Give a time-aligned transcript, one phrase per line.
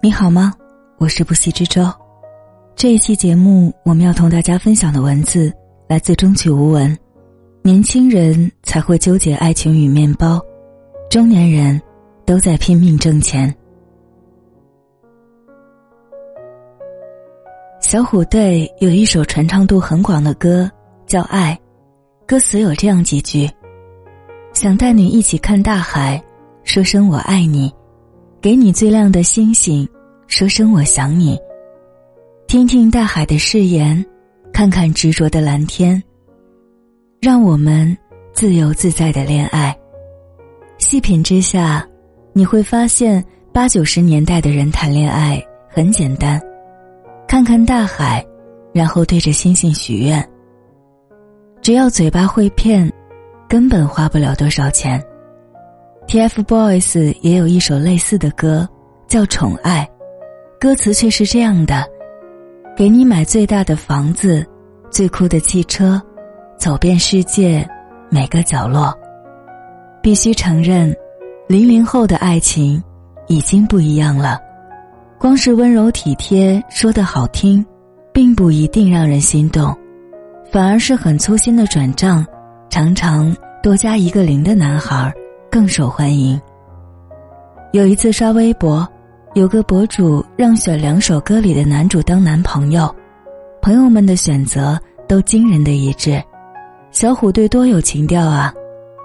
[0.00, 0.54] 你好吗？
[0.98, 1.82] 我是不息之舟。
[2.74, 5.52] 这一期节目，我们要同大家分享的文字
[5.88, 6.96] 来自中曲无闻。
[7.62, 10.40] 年轻人才会纠结爱情与面包，
[11.10, 11.80] 中年人
[12.24, 13.54] 都在拼命挣钱。
[17.80, 20.70] 小虎队有一首传唱度很广的歌，
[21.06, 21.58] 叫《爱》，
[22.26, 23.50] 歌词有这样几句：
[24.58, 26.20] 想带你一起看大海，
[26.64, 27.72] 说声我爱你。
[28.40, 29.88] 给你最亮的星星，
[30.26, 31.38] 说声我想你。
[32.48, 34.04] 听听大海的誓言，
[34.52, 36.02] 看看执着的蓝天。
[37.20, 37.96] 让我们
[38.32, 39.72] 自由自在的恋爱。
[40.78, 41.86] 细品之下，
[42.32, 46.42] 你会发现八九十年代的人谈恋爱很简单，
[47.28, 48.26] 看看大海，
[48.74, 50.28] 然后对着星星许愿。
[51.62, 52.92] 只要嘴巴会骗，
[53.48, 55.02] 根本花不了多少钱。
[56.06, 58.68] TFBOYS 也有一首类似的歌，
[59.06, 59.88] 叫《宠爱》，
[60.60, 61.84] 歌词却是这样的：
[62.76, 64.46] 给你买最大的房子，
[64.90, 66.00] 最酷的汽车，
[66.58, 67.66] 走遍世界
[68.10, 68.96] 每个角落。
[70.02, 70.94] 必须承认，
[71.46, 72.82] 零零后的爱情
[73.26, 74.40] 已经不一样了。
[75.18, 77.64] 光是温柔体贴说的好听，
[78.12, 79.76] 并不一定让人心动，
[80.50, 82.24] 反而是很粗心的转账，
[82.70, 83.36] 常常
[83.68, 85.12] 多加一个零的男孩。
[85.50, 86.40] 更受欢迎。
[87.72, 88.88] 有一次刷微博，
[89.34, 92.94] 有个博主让选两首歌里的男主当男朋友，
[93.60, 96.18] 朋友们的选择都惊人的一致。
[96.90, 98.50] 小虎队多有情调啊，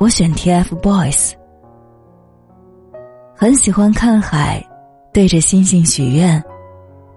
[0.00, 1.34] 我选 TFBOYS。
[3.36, 4.60] 很喜欢看海，
[5.12, 6.42] 对着星星许愿，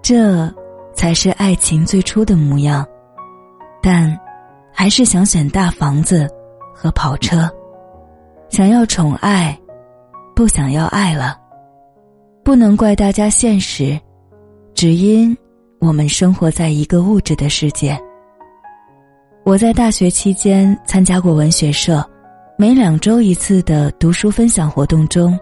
[0.00, 0.48] 这
[0.94, 2.86] 才是爱情最初的模样。
[3.82, 4.16] 但，
[4.72, 6.28] 还是想选大房子
[6.82, 7.48] 和跑车。
[8.48, 9.56] 想要宠爱，
[10.34, 11.38] 不想要爱了，
[12.42, 13.96] 不能怪大家现实，
[14.74, 15.36] 只因
[15.78, 17.96] 我们生活在一个物质的世界。
[19.44, 22.04] 我在大学期间参加过文学社，
[22.58, 25.38] 每两周一次的读书分享活动中，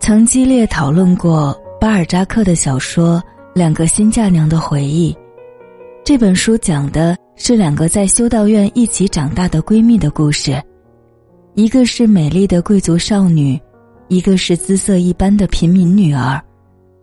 [0.00, 3.18] 曾激烈讨论过巴尔扎克的小说
[3.54, 5.12] 《两个新嫁娘的回忆》。
[6.04, 10.60] 这本书讲的是两个在修道院一起长大的闺蜜的故事。
[11.54, 13.60] 一个是美丽的贵族少女，
[14.08, 16.40] 一个是姿色一般的平民女儿。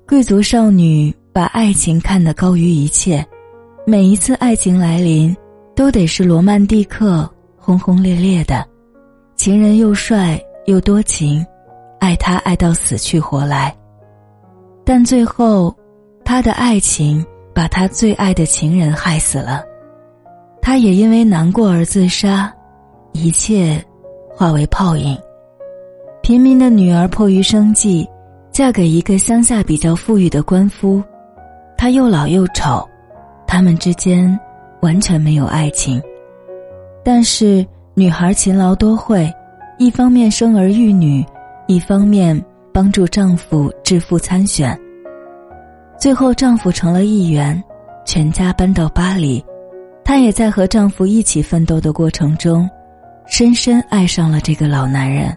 [0.08, 3.24] 贵族少女把爱情看得高于一切，
[3.86, 5.36] 每一次爱情来临，
[5.76, 8.68] 都得是罗曼蒂克、轰轰烈烈的，
[9.36, 11.46] 情人又帅又多情，
[12.00, 13.76] 爱他爱到死去活来。
[14.84, 15.72] 但最后，
[16.26, 17.24] 他的爱情
[17.54, 19.64] 把他最爱的情人害死了，
[20.60, 22.52] 他也因为难过而自杀，
[23.14, 23.80] 一切。
[24.40, 25.18] 化为泡影。
[26.22, 28.08] 平民的女儿迫于生计，
[28.54, 31.04] 嫁给一个乡下比较富裕的官夫，
[31.78, 32.88] 他又老又丑，
[33.46, 34.40] 他们之间
[34.80, 36.02] 完全没有爱情。
[37.04, 39.30] 但是女孩勤劳多慧，
[39.78, 41.22] 一方面生儿育女，
[41.68, 42.42] 一方面
[42.74, 44.80] 帮助丈夫致富参选。
[45.98, 47.62] 最后丈夫成了议员，
[48.06, 49.44] 全家搬到巴黎，
[50.02, 52.70] 她也在和丈夫一起奋斗的过程中。
[53.30, 55.36] 深深爱上了这个老男人。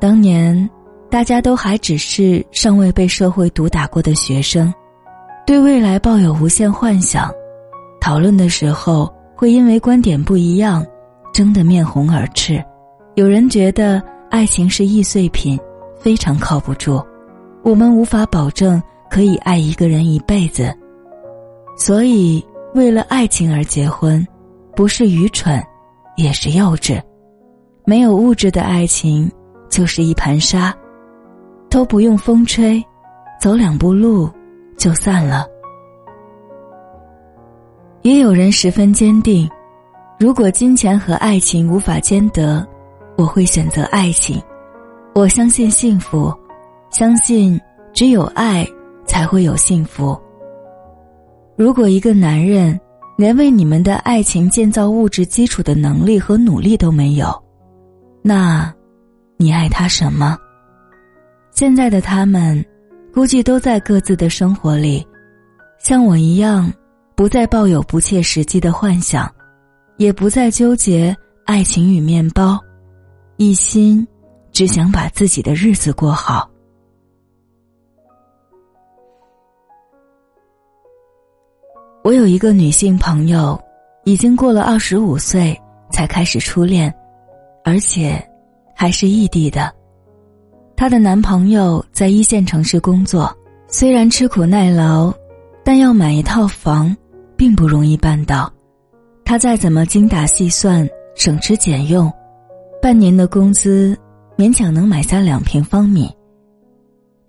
[0.00, 0.68] 当年，
[1.10, 4.72] 大家都还只是尚未被社会毒打过的学生，
[5.46, 7.30] 对未来抱有无限幻想。
[8.00, 10.86] 讨论的时候，会因为观点不一样，
[11.32, 12.62] 争得面红耳赤。
[13.14, 15.58] 有人觉得爱情是易碎品，
[15.98, 17.02] 非常靠不住，
[17.62, 18.80] 我们无法保证
[19.10, 20.72] 可以爱一个人一辈子。
[21.76, 24.24] 所以，为了爱情而结婚，
[24.76, 25.64] 不是愚蠢。
[26.16, 27.02] 也是幼稚，
[27.84, 29.30] 没有物质的爱情
[29.68, 30.72] 就是一盘沙，
[31.68, 32.80] 都不用风吹，
[33.40, 34.30] 走两步路
[34.76, 35.46] 就散了。
[38.02, 39.50] 也有人十分坚定，
[40.18, 42.64] 如果金钱和爱情无法兼得，
[43.16, 44.40] 我会选择爱情。
[45.14, 46.32] 我相信幸福，
[46.90, 47.60] 相信
[47.92, 48.66] 只有爱
[49.04, 50.16] 才会有幸福。
[51.56, 52.80] 如果一个男人。
[53.16, 57.42] 连为你们的爱情建造物质基础的能力和努力都没有，
[58.22, 58.74] 那，
[59.36, 60.36] 你爱他什么？
[61.52, 62.64] 现在的他们，
[63.12, 65.06] 估计都在各自的生活里，
[65.78, 66.72] 像我一样，
[67.14, 69.32] 不再抱有不切实际的幻想，
[69.96, 72.58] 也不再纠结爱情与面包，
[73.36, 74.04] 一心
[74.50, 76.50] 只想把自己的日子过好。
[82.04, 83.58] 我有一个女性朋友，
[84.04, 85.58] 已经过了二十五岁
[85.90, 86.94] 才开始初恋，
[87.64, 88.22] 而且
[88.76, 89.72] 还是异地的。
[90.76, 93.34] 她的男朋友在一线城市工作，
[93.68, 95.10] 虽然吃苦耐劳，
[95.64, 96.94] 但要买一套房
[97.38, 98.52] 并不容易办到。
[99.24, 102.12] 她再怎么精打细算、省吃俭用，
[102.82, 103.98] 半年的工资
[104.36, 106.14] 勉强能买下两平方米。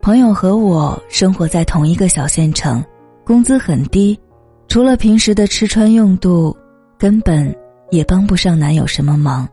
[0.01, 2.83] 朋友和我生活在同一个小县城，
[3.24, 4.19] 工资很低，
[4.67, 6.56] 除了平时的吃穿用度，
[6.97, 7.56] 根本
[7.91, 9.47] 也帮不上男友什么忙。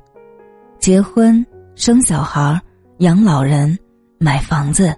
[0.78, 1.44] 结婚、
[1.74, 2.60] 生小孩、
[2.98, 3.78] 养老人、
[4.18, 4.94] 买房子，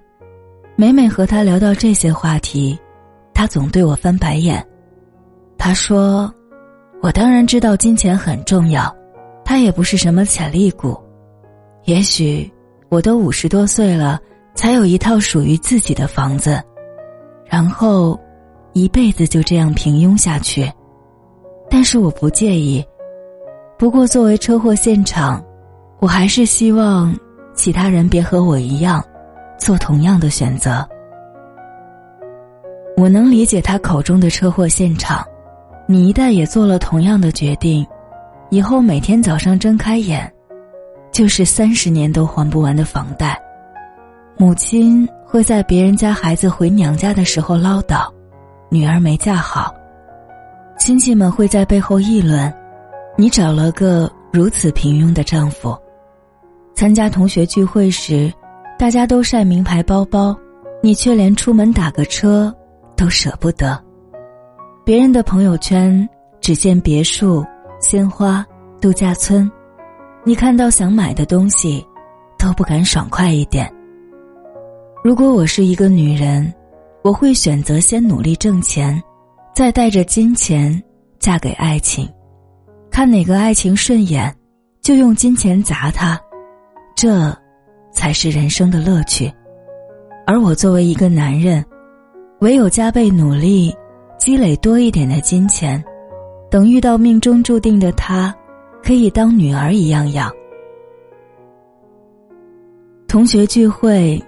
[0.76, 2.78] 每每和他聊到这些话题，
[3.34, 4.64] 他总对我翻白眼。
[5.58, 6.32] 他说
[7.02, 8.94] ：“我当然知道金钱很重要，
[9.44, 10.98] 他也不是什么潜力股。
[11.84, 12.50] 也许
[12.88, 14.20] 我都五十多岁了。”
[14.56, 16.62] 才有一套属于自己的房子，
[17.44, 18.16] 然后
[18.74, 20.70] 一辈子就这样平庸下去。
[21.70, 22.84] 但是我不介意。
[23.78, 25.42] 不过作为车祸现场，
[25.98, 27.16] 我还是希望
[27.54, 29.02] 其他人别和我一样，
[29.58, 30.86] 做同样的选择。
[32.96, 35.24] 我能理解他口中的车祸现场，
[35.88, 37.84] 你一旦也做了同样的决定，
[38.50, 40.32] 以后每天早上睁开眼，
[41.10, 43.36] 就是三十年都还不完的房贷。
[44.36, 48.08] 母亲会在别人家孩子回娘家的时候唠叨，
[48.74, 49.72] 女儿没嫁好。
[50.76, 52.52] 亲戚们会在背后议论，
[53.16, 55.78] 你找了个如此平庸的丈夫。
[56.74, 58.34] 参加同学聚会时，
[58.76, 60.36] 大家都晒名牌包包，
[60.82, 62.52] 你却连出门打个车
[62.96, 63.80] 都舍不得。
[64.84, 66.06] 别人的朋友圈
[66.40, 67.46] 只见别墅、
[67.78, 68.44] 鲜花、
[68.80, 69.48] 度假村，
[70.24, 71.86] 你看到想买的东西，
[72.36, 73.72] 都不敢爽快一点。
[75.04, 76.52] 如果我是一个女人，
[77.04, 78.98] 我会选择先努力挣钱，
[79.54, 80.82] 再带着金钱
[81.18, 82.08] 嫁给爱情，
[82.90, 84.34] 看哪个爱情顺眼，
[84.80, 86.18] 就用金钱砸他，
[86.96, 87.30] 这，
[87.92, 89.30] 才是人生的乐趣。
[90.26, 91.62] 而我作为一个男人，
[92.40, 93.70] 唯有加倍努力，
[94.16, 95.84] 积累多一点的金钱，
[96.50, 98.34] 等遇到命中注定的他，
[98.82, 100.32] 可以当女儿一样养。
[103.06, 104.18] 同学聚会。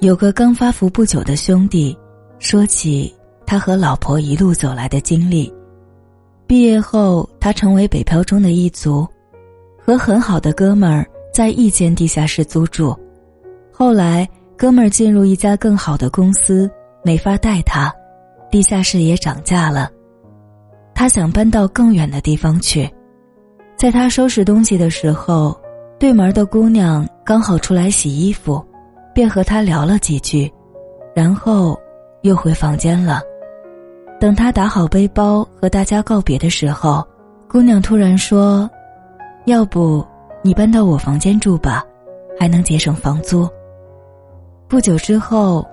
[0.00, 1.96] 有个刚发福不久的兄弟，
[2.38, 3.14] 说起
[3.46, 5.52] 他和老婆一路走来的经历。
[6.46, 9.06] 毕业后，他成为北漂中的一族，
[9.78, 12.96] 和很好的哥们儿在一间地下室租住。
[13.72, 16.70] 后来，哥们儿进入一家更好的公司，
[17.02, 17.92] 没法带他，
[18.50, 19.90] 地下室也涨价了。
[20.94, 22.88] 他想搬到更远的地方去。
[23.76, 25.58] 在他收拾东西的时候，
[25.98, 28.64] 对门的姑娘刚好出来洗衣服。
[29.12, 30.52] 便和他聊了几句，
[31.14, 31.74] 然后
[32.26, 33.22] 又回房间了。
[34.20, 37.06] 等他打好背包和大家告别的时候，
[37.48, 38.68] 姑娘突然说
[39.46, 40.04] ：“要不
[40.42, 41.84] 你搬到我房间住吧，
[42.38, 43.48] 还能节省房租。”
[44.68, 45.66] 不久之后，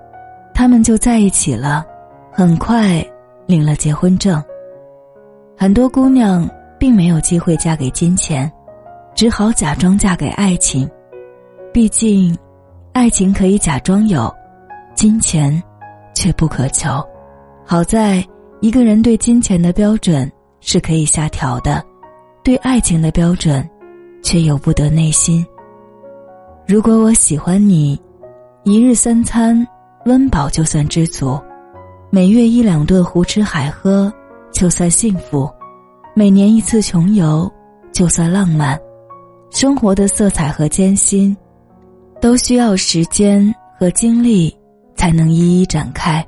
[0.54, 1.86] 他们就在一起了，
[2.32, 3.06] 很快
[3.46, 4.42] 领了结婚证。
[5.58, 8.52] 很多姑娘并没有机会嫁给金钱，
[9.16, 10.90] 只好假装嫁给爱情，
[11.74, 12.38] 毕竟。
[12.92, 14.32] 爱情可以假装有，
[14.94, 15.60] 金钱
[16.24, 17.06] 却不可求。
[17.66, 18.25] 好在
[18.62, 20.31] 一个人对金钱的标准
[20.62, 21.84] 是可以下调的，
[22.46, 23.70] 对爱情的标准
[24.24, 25.46] 却由不得内心。
[26.66, 28.00] 如果我喜欢你，
[28.63, 29.68] 一日三餐
[30.06, 31.38] 温饱就算知足，
[32.10, 34.10] 每月一两顿胡吃海喝
[34.53, 35.51] 就算幸福，
[36.15, 37.51] 每年一次穷游
[37.92, 38.80] 就算浪漫，
[39.51, 41.36] 生活的色彩和艰辛。
[42.22, 44.56] 都需要时间和精力
[45.03, 46.25] 才能一一展开。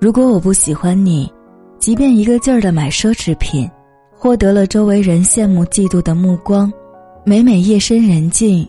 [0.00, 1.28] 如果我不喜欢你，
[1.80, 3.68] 即便一个劲儿的买奢侈品，
[4.16, 6.72] 获得了周围人羡慕嫉妒的目光，
[7.24, 8.64] 每每夜深人静，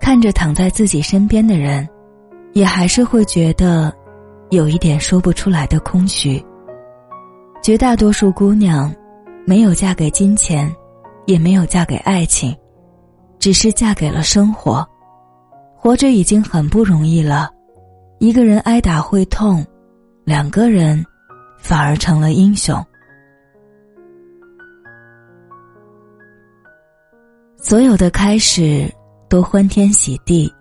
[0.00, 1.88] 看着躺在自己身边的人，
[2.54, 3.94] 也还是会觉得
[4.50, 6.44] 有一点说不出来的空虚。
[7.62, 8.92] 绝大多数姑娘，
[9.46, 10.74] 没有嫁给金钱，
[11.26, 12.52] 也没有嫁给爱情，
[13.38, 14.84] 只是嫁给了生活。
[15.76, 17.48] 活着已经很不容易了，
[18.18, 19.64] 一个人挨打会痛，
[20.24, 21.04] 两个人
[21.58, 22.82] 反而成了英雄。
[27.58, 28.90] 所有的开始
[29.28, 30.52] 都欢天喜地，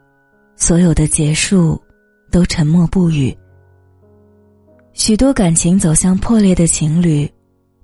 [0.56, 1.82] 所有的结束
[2.30, 3.36] 都沉默不语。
[4.92, 7.30] 许多感情走向破裂的情侣，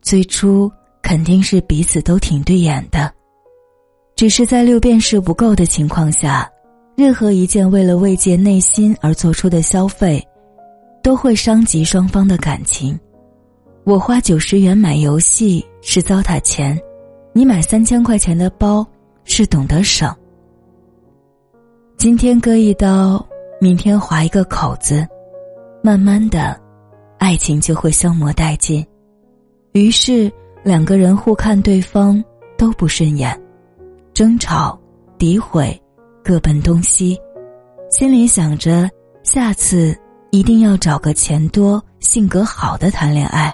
[0.02, 0.70] 最初
[1.02, 3.14] 肯定是彼此都挺对眼的，
[4.16, 6.50] 只是在六便士不够的情况下。
[6.96, 10.26] 任何一件为了慰藉内心而做出的消费，
[11.02, 13.00] 都会伤及双方的感情。
[13.84, 16.80] 我花九十元买游戏是糟蹋钱，
[17.34, 18.86] 你买三千块钱的包
[19.24, 20.16] 是懂得省。
[21.98, 23.26] 今天割一刀，
[23.60, 25.08] 明天划一个口子，
[25.82, 26.60] 慢慢的，
[27.18, 28.86] 爱情就会消磨殆尽。
[29.72, 30.32] 于是
[30.64, 32.24] 两个人互看对方
[32.58, 33.36] 都不顺眼，
[34.14, 34.80] 争吵、
[35.18, 35.81] 诋毁，
[36.24, 37.20] 各奔东西，
[37.90, 38.90] 心里想着
[39.24, 39.98] 下次
[40.30, 43.54] 一定要找个钱多、性格好的谈恋爱。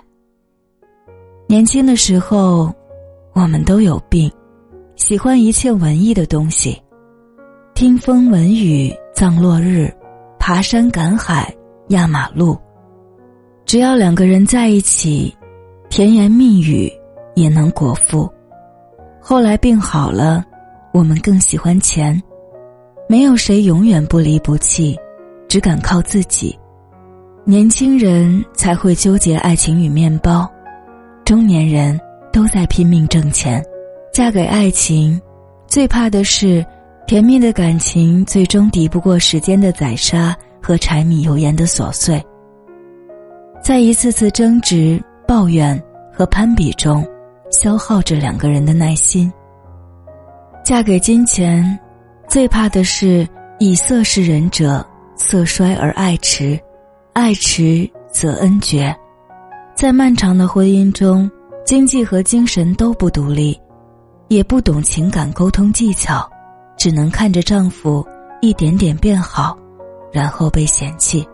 [1.47, 2.73] 年轻的时候，
[3.33, 4.29] 我们都有病，
[4.95, 6.81] 喜欢一切文艺的东西，
[7.73, 9.89] 听风闻雨、葬落日、
[10.37, 11.53] 爬山赶海、
[11.87, 12.57] 压马路。
[13.65, 15.33] 只要两个人在一起，
[15.89, 16.91] 甜言蜜语
[17.33, 18.29] 也能果腹。
[19.21, 20.43] 后来病好了，
[20.93, 22.21] 我们更喜欢钱。
[23.09, 24.97] 没有谁永远不离不弃，
[25.47, 26.57] 只敢靠自己。
[27.45, 30.45] 年轻人才会纠结爱情与面包。
[31.23, 31.97] 中年人
[32.33, 33.63] 都在拼命挣钱，
[34.13, 35.19] 嫁给爱情，
[35.67, 36.65] 最怕的是
[37.05, 42.21] 甜蜜的感情最终敌不过时间的宰杀和柴米油盐的琐碎。
[43.63, 45.81] 在一次次争执、抱怨
[46.13, 47.05] 和攀比中，
[47.51, 49.31] 消耗着两个人的耐心。
[50.65, 51.79] 嫁给金钱，
[52.27, 56.59] 最怕的是以色示人者，色衰而爱迟，
[57.13, 58.95] 爱迟则恩绝。
[59.73, 61.29] 在漫长的婚姻中，
[61.65, 63.57] 经济和精神都不独立，
[64.27, 66.29] 也不懂情感沟通技巧，
[66.77, 68.05] 只能看着丈夫
[68.41, 69.57] 一点点变好，
[70.11, 71.25] 然后被嫌弃。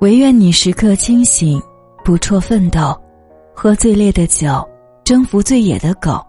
[0.00, 1.60] 唯愿你时刻清醒，
[2.04, 2.96] 不辍奋斗，
[3.52, 4.66] 喝最烈的酒，
[5.02, 6.24] 征服最野的狗，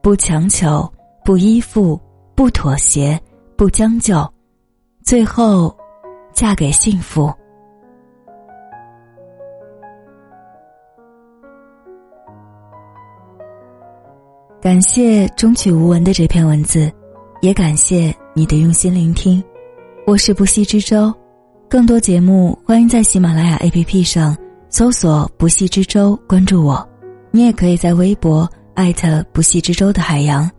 [0.00, 0.90] 不强求，
[1.24, 2.00] 不依附，
[2.34, 3.18] 不妥协，
[3.56, 4.28] 不将就，
[5.04, 5.72] 最后，
[6.32, 7.32] 嫁给幸福。
[14.60, 16.90] 感谢终曲无闻的这篇文字，
[17.40, 19.42] 也感谢你的用心聆听。
[20.06, 21.14] 我是不息之舟，
[21.68, 24.36] 更多节目欢迎在喜马拉雅 APP 上
[24.68, 26.84] 搜索“不息之舟”，关注我。
[27.30, 30.50] 你也可以在微博艾特“不息之舟”的海洋。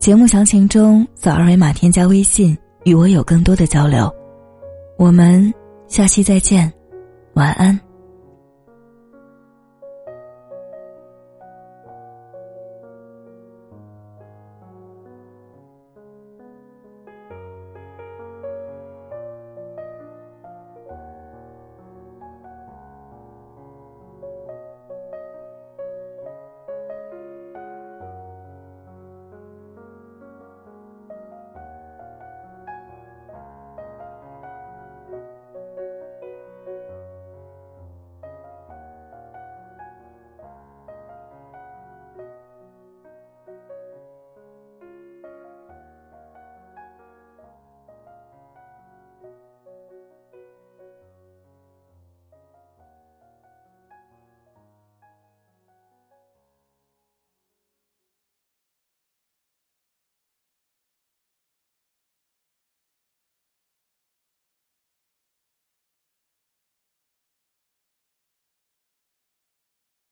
[0.00, 4.10] 节目详情中扫二维码添加微信，与我有更多的交流。
[4.96, 5.52] 我们
[5.88, 6.72] 下期再见，
[7.34, 7.78] 晚安。